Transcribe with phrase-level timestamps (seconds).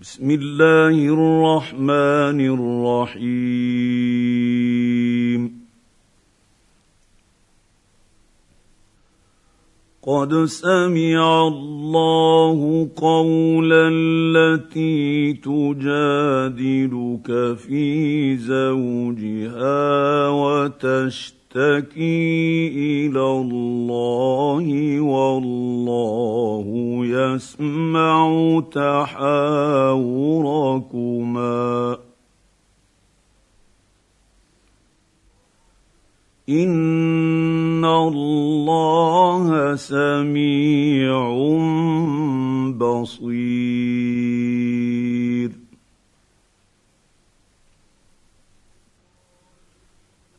[0.00, 2.40] بسم الله الرحمن
[3.20, 3.60] الرحيم.
[10.02, 17.28] قد سمع الله قول التي تجادلك
[17.58, 22.68] في زوجها وتشتكي تشتكي
[23.06, 26.66] إلى الله والله
[27.06, 29.30] يسمع تحاوركما.
[36.48, 40.89] إن الله سميع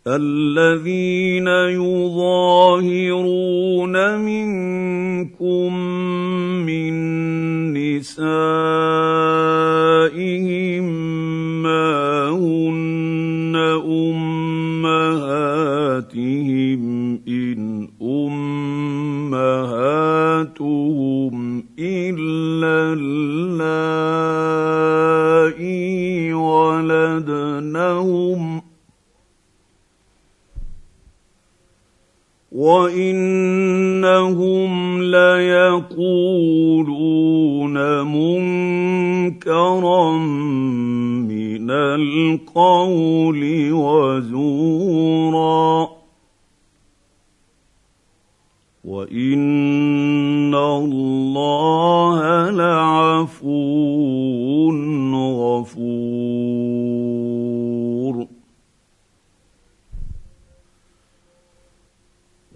[0.07, 1.47] الذين
[1.77, 3.15] يظاهرون
[4.17, 5.73] منكم
[6.65, 6.93] من
[7.73, 8.41] نسائهم
[11.61, 15.21] ما هن أمهاتهم
[17.27, 19.31] إن أمهاتهم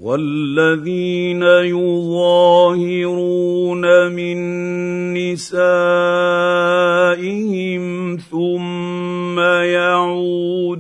[0.05, 3.01] والذين يظاهرون
[4.11, 4.37] من
[5.17, 5.55] نسائهم
[8.17, 10.75] ثم يعودون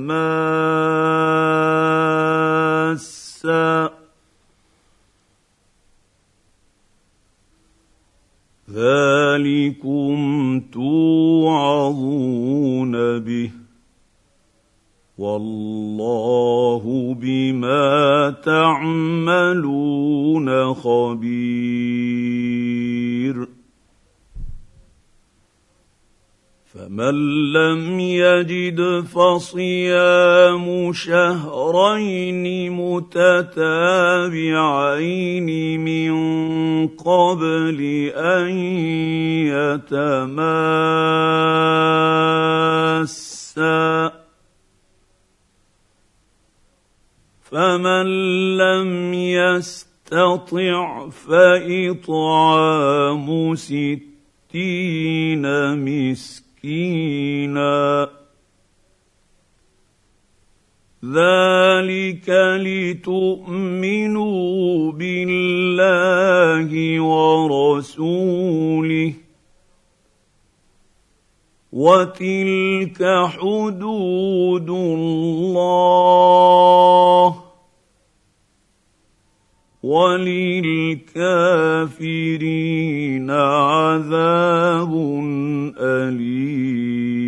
[8.72, 12.12] ذلكم توعظون
[13.20, 13.52] به.
[15.18, 19.64] والله بما تعملون
[20.74, 22.37] خبير.
[26.88, 33.40] فمن لم يجد فصيام شهرين متتابعين
[35.80, 38.50] من قبل ان
[39.52, 40.12] يتماسا
[47.52, 48.08] فمن
[48.58, 52.48] لم يستطع فاطعام
[53.56, 55.46] ستين
[56.68, 58.10] مسكينا
[61.06, 62.30] ذلك
[63.08, 64.12] لتؤمنوا
[64.92, 66.70] بالله
[67.02, 68.44] ورسوله
[71.74, 73.04] وتلك
[73.38, 76.28] حدود الله
[79.88, 81.32] وللكافرين
[83.32, 84.94] عذاب
[85.80, 87.28] أليم.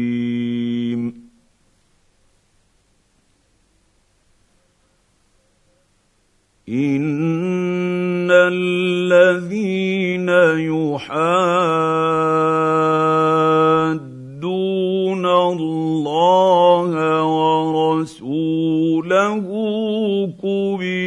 [6.69, 10.30] إن الذين
[10.69, 11.59] يحادون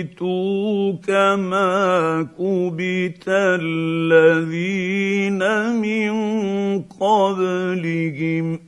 [0.02, 5.38] كبتوا كما كبت الذين
[5.80, 6.12] من
[6.82, 8.60] قبلهم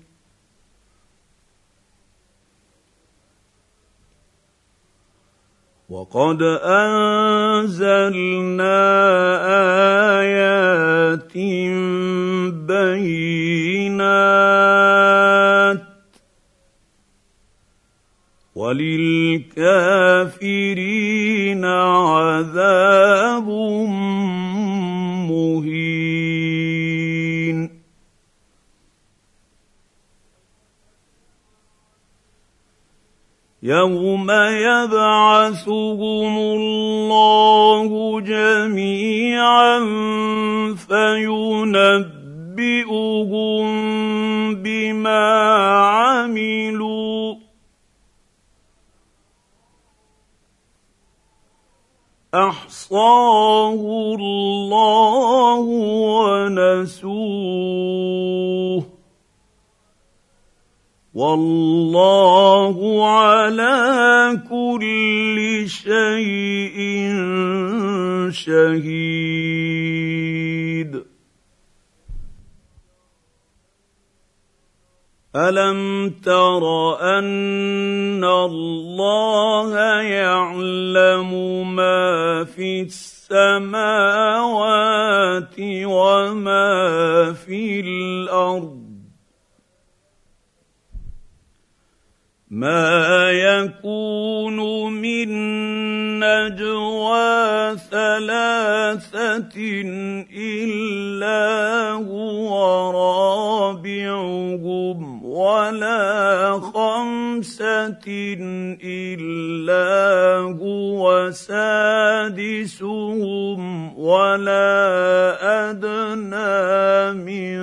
[5.88, 8.04] وقد انزلنا
[10.20, 11.34] ايات
[12.66, 14.73] بينات
[19.34, 23.48] وللكافرين عذاب
[25.30, 25.74] مهين.
[33.62, 39.80] يوم يبعثهم الله جميعا
[40.88, 42.04] فينبئهم
[44.54, 45.24] بما
[45.80, 47.34] عملوا
[52.34, 53.72] أحصاه
[54.18, 55.60] الله
[56.98, 57.14] ونسوه.
[61.14, 66.78] والله على كل شيء
[68.30, 69.54] شهيد.
[75.36, 76.62] الم تر
[77.18, 81.30] ان الله يعلم
[81.74, 83.84] ما في السماوات
[85.58, 88.84] وما في الأرض
[92.50, 94.56] ما يكون
[94.92, 95.28] من
[96.20, 99.58] نجوى ثلاثة
[100.30, 105.13] الا هو رابعهم
[105.44, 108.06] ولا خمسه
[108.84, 109.88] الا
[110.60, 112.82] هو سادسهم
[113.98, 114.72] ولا
[115.70, 117.58] ادنى من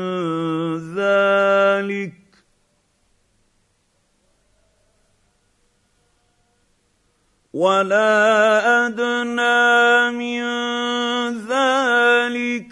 [0.96, 2.14] ذلك
[7.54, 10.44] ولا ادنى من
[11.48, 12.71] ذلك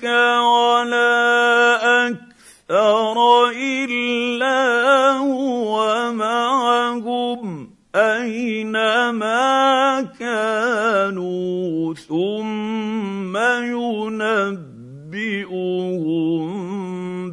[9.10, 14.60] اينما كانوا ثم ينبئهم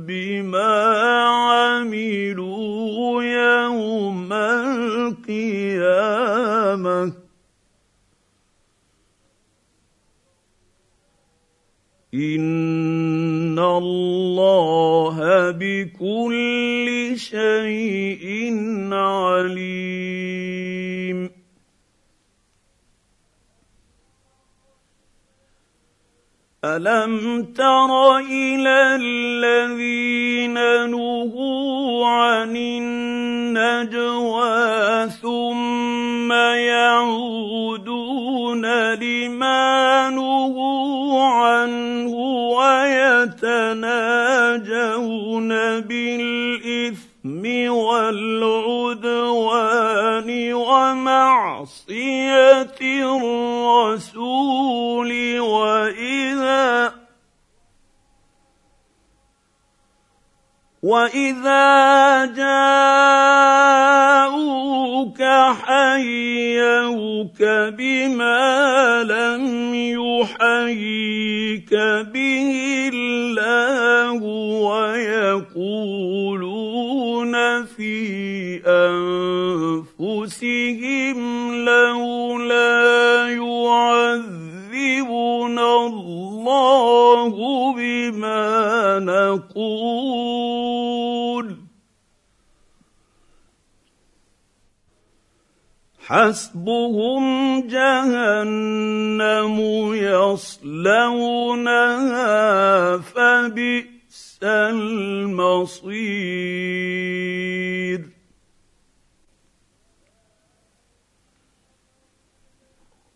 [0.07, 0.75] بما
[1.53, 5.37] عملوا يوم القيامة.
[12.15, 15.17] ان الله
[15.51, 18.25] بكل شيء
[18.93, 19.66] عليم.
[26.67, 30.55] الم تر إلى الذين
[30.91, 34.17] نهوا عن النجوى
[35.23, 36.33] ثم
[36.73, 37.87] يعودون
[38.95, 42.11] لما نهوا عنه
[42.59, 43.69] ويتناجون
[45.81, 49.07] بالاثم والعدوان
[50.53, 52.07] ومعصيه
[52.83, 54.06] الرسول
[60.87, 63.91] واذا جاءوك
[65.67, 67.41] حيوك
[67.79, 71.73] بما لم يحييك
[72.15, 72.51] به
[72.95, 74.23] الله
[74.63, 76.45] ويقولون
[77.65, 77.97] في
[79.99, 81.19] انفسهم
[81.65, 84.27] لولا يعذبنا
[85.87, 87.35] الله
[87.75, 90.26] بما نقول
[96.07, 97.25] حسبهم
[97.67, 99.57] جهنم
[99.95, 101.37] يصلونها
[102.99, 105.97] فبئس المصير.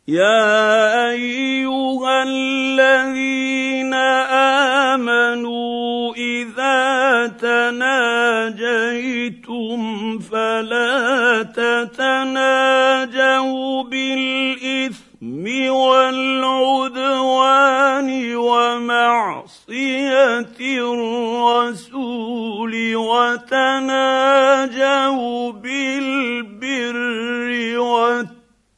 [0.09, 3.95] يا أيها الذين
[4.95, 8.21] آمنوا إذا تناجيتم
[10.61, 11.43] فلا
[11.89, 12.53] تتناجوا
[13.83, 17.29] بالإثم والعدوان
[18.37, 19.69] ومعصية
[21.41, 23.93] الرسول وتناجوا
[25.53, 27.49] بالبر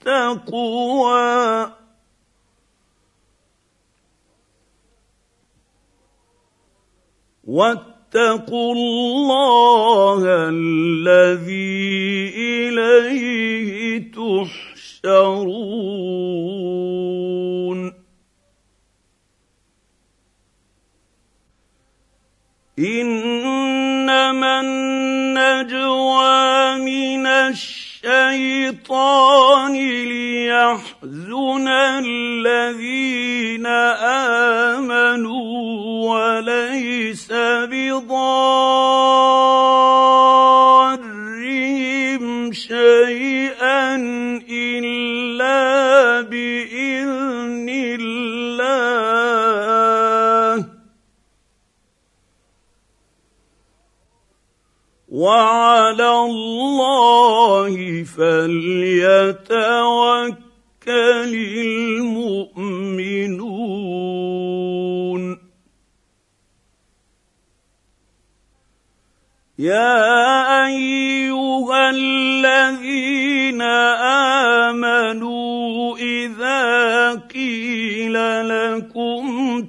[0.07, 0.63] والتقوى.
[8.15, 15.53] واتقوا الله الذي إليه تحشرون.
[22.79, 23.22] انما
[28.05, 31.69] الشيطان ليحزن
[32.03, 33.67] الذين
[34.77, 35.43] آمنوا
[36.11, 37.29] وليس
[37.71, 38.23] بضارهم
[42.53, 43.97] شيئا
[44.51, 45.22] إلا
[55.13, 59.53] وعلى الله فليتوكل
[62.09, 62.83] المؤمنون.
[69.59, 73.63] يا أيها الذين
[74.73, 78.17] آمنوا إذا قيل
[78.49, 79.23] لكم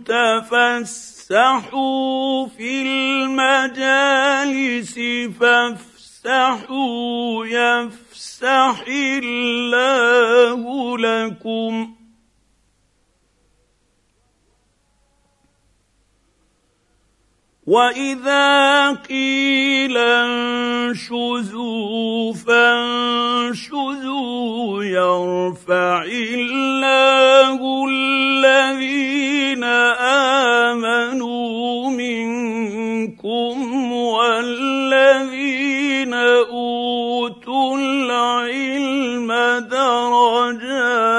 [0.07, 4.99] تفسروا فافسحوا في المجالس
[5.39, 12.02] فافسحوا يفسح الله لكم.
[17.67, 19.97] واذا قيل
[20.93, 24.03] انشزوا فانشزوا
[24.83, 29.63] يرفع الله الذين
[30.63, 39.33] امنوا منكم والذين اوتوا العلم
[39.71, 41.12] درجات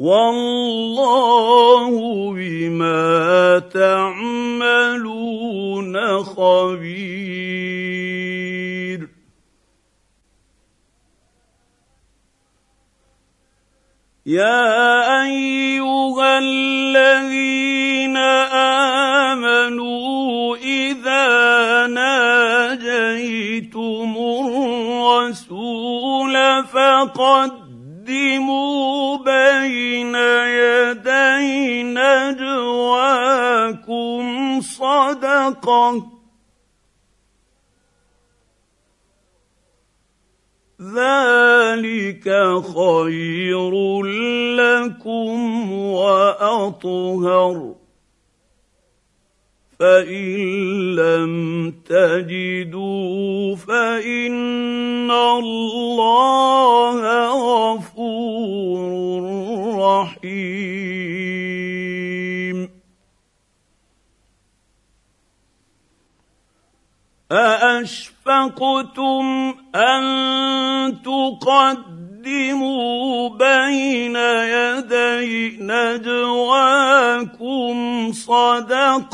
[0.00, 1.92] والله
[2.32, 5.14] بما تعملون
[6.24, 7.60] خبير.
[14.26, 18.16] يا أيها الذين
[19.36, 23.30] آمنوا إذا ناجيتم
[24.96, 25.84] الرسول
[26.64, 27.70] فقد
[28.10, 30.14] قدموا بين
[30.46, 32.60] يدي نجواكم
[34.60, 36.06] صدقة.
[40.80, 42.24] ذلك
[42.74, 44.02] خير
[44.56, 47.79] لكم وأطهر.
[49.80, 51.34] فان لم
[51.84, 57.00] تجدوا فان الله
[57.72, 59.22] غفور
[59.80, 61.00] رحيم
[67.32, 69.24] ااشفقتم
[69.74, 70.02] ان
[71.02, 71.99] تقدموا
[73.28, 77.76] بين يدي نجواكم
[78.12, 79.10] صدقات.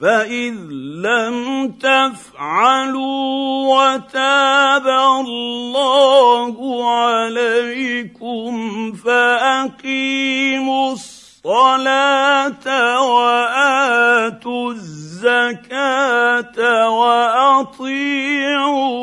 [0.00, 0.54] فإذ
[1.02, 1.36] لم
[1.72, 6.54] تفعلوا وتاب الله
[6.90, 8.52] عليكم
[8.92, 10.92] فأقيموا
[11.48, 12.68] الصلاة
[13.08, 16.58] وآتوا الزكاة
[16.90, 18.12] وأطيعوا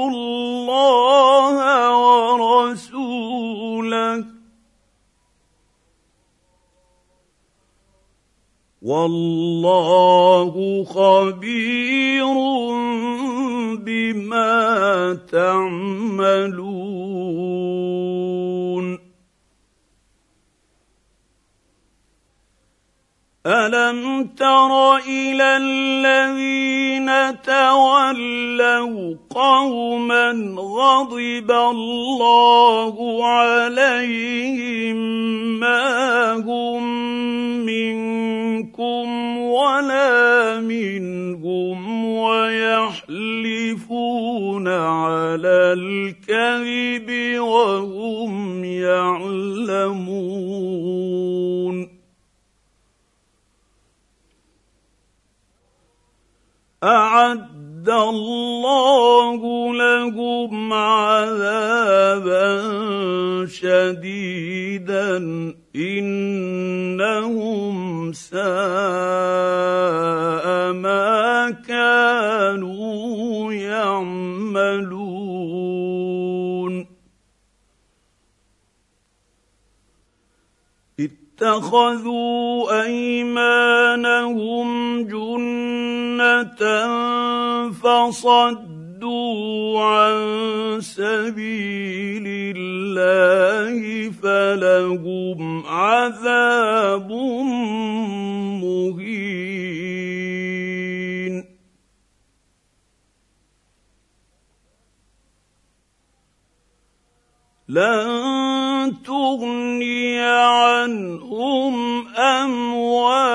[0.09, 1.57] الله
[2.37, 3.25] ورسوله.
[8.81, 10.53] والله
[10.85, 12.35] خبير
[13.81, 14.53] بما
[15.31, 16.65] تعملون.
[23.45, 34.95] ألم تر إلى الذين تولوا قوما غضب الله عليهم
[35.59, 36.83] ما هم
[37.65, 43.47] منكم ولا منهم ويحلفون
[44.67, 50.15] على الكذب وهم يعلمون
[56.85, 59.41] أعد الله
[59.73, 62.45] لهم عذابا
[63.45, 65.17] شديدا
[65.75, 67.23] إنهم
[68.13, 68.37] ساء
[70.73, 74.95] ما كانوا يعملون.
[80.99, 84.67] اتخذوا أيمانهم
[85.07, 85.54] جنه
[87.71, 90.15] فصدوا عن
[90.81, 97.11] سبيل الله فلهم عذاب
[98.61, 99.55] مهين
[107.69, 113.34] لن تغني عنهم اموالهم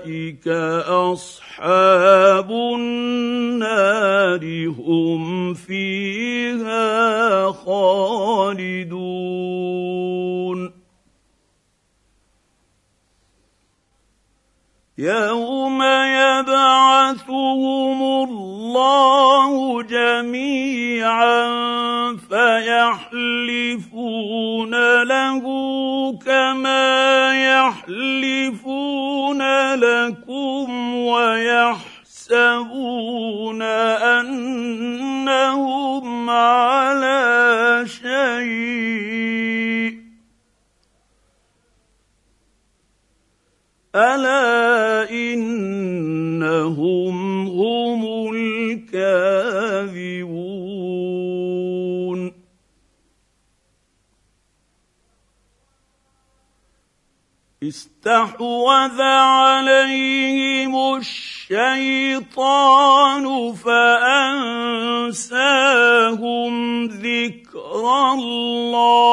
[0.00, 0.48] اولئك
[0.88, 9.20] اصحاب النار هم فيها خالدون
[14.98, 15.82] يوم
[16.22, 21.46] يبعثهم الله جميعا
[22.28, 23.82] فيحلفون
[25.02, 25.42] له
[26.26, 27.09] كما
[27.60, 29.42] يحلفون
[29.74, 32.02] لكم ويحسبون
[35.22, 39.20] أنهم على شيء.
[43.94, 45.10] ألا
[57.62, 62.44] استحوذ عليهم الشيطان
[63.52, 65.24] فأنساهم
[66.86, 69.10] ذكر الله.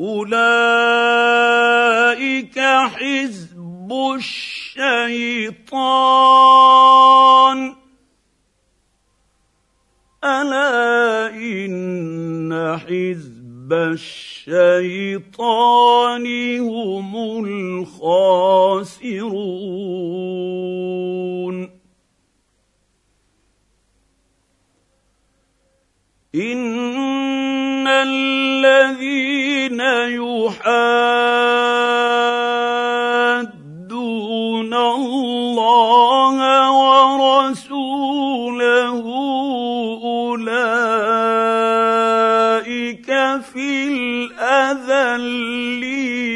[0.00, 0.52] أولئك
[2.60, 5.42] حزب الشيطان.
[10.24, 15.36] ألا إن حزب الشيطان
[16.60, 18.62] هم الخاسرون.
[26.34, 29.80] إن الذين
[30.20, 32.01] يحادون
[45.16, 46.32] الاذلين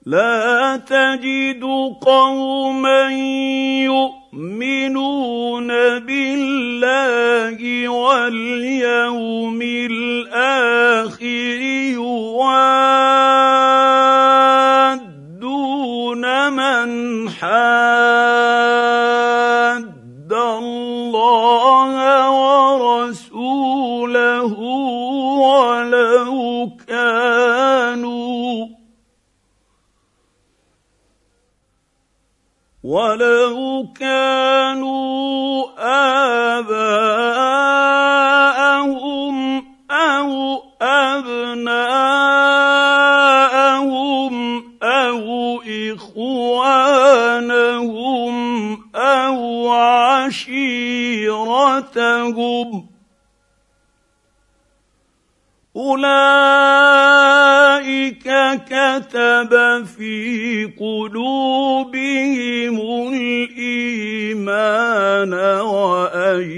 [0.06, 1.62] لا تجد
[2.00, 3.08] قوما
[4.32, 11.22] يؤمنون بالله واليوم الآخر
[11.92, 12.92] يوادون
[16.52, 17.81] من حاد
[49.52, 49.68] أو
[50.32, 51.36] عشيرتهم
[55.76, 56.12] أولئك
[58.66, 59.52] كتب
[59.84, 62.76] في قلوبهم
[63.12, 64.52] الإيمان
[65.60, 66.52] وأيدهم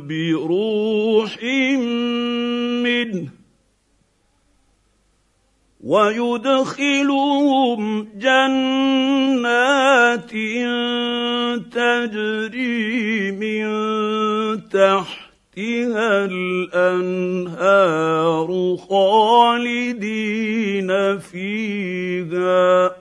[0.00, 1.42] بروح
[2.82, 3.39] منه.
[5.84, 7.80] ويدخلهم
[8.18, 10.30] جنات
[11.72, 13.64] تجري من
[14.68, 17.60] تحت تحتها الأنهار
[18.88, 22.96] خالدين فيها.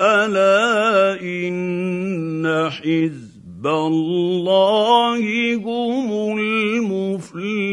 [0.00, 7.69] ألا إن حزب الله هم المفلحون.